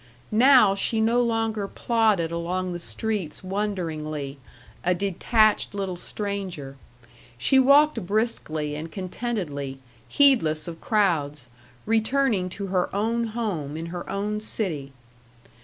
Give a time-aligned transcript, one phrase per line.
[0.31, 4.39] Now she no longer plodded along the streets wonderingly,
[4.83, 6.75] a detached little stranger;
[7.37, 9.77] she walked briskly and contentedly,
[10.07, 11.49] heedless of crowds,
[11.85, 14.91] returning to her own home in her own city.